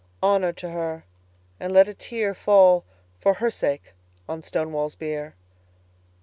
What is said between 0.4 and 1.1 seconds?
to her!